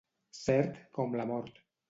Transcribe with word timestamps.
Cert 0.37 0.79
com 0.99 1.15
la 1.21 1.29
mort. 1.35 1.63